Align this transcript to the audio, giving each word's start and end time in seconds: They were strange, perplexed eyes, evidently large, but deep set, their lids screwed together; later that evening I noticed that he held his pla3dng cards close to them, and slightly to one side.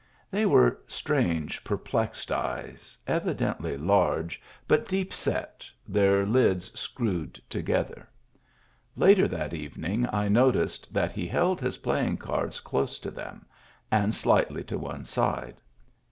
They 0.31 0.47
were 0.47 0.79
strange, 0.87 1.63
perplexed 1.63 2.31
eyes, 2.31 2.97
evidently 3.05 3.77
large, 3.77 4.41
but 4.67 4.87
deep 4.87 5.13
set, 5.13 5.69
their 5.87 6.25
lids 6.25 6.71
screwed 6.73 7.35
together; 7.49 8.09
later 8.95 9.27
that 9.27 9.53
evening 9.53 10.09
I 10.11 10.27
noticed 10.27 10.91
that 10.91 11.11
he 11.11 11.27
held 11.27 11.61
his 11.61 11.77
pla3dng 11.77 12.17
cards 12.17 12.59
close 12.61 12.97
to 12.97 13.11
them, 13.11 13.45
and 13.91 14.11
slightly 14.11 14.63
to 14.63 14.79
one 14.79 15.05
side. 15.05 15.61